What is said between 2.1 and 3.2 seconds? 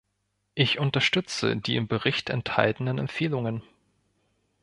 enthaltenen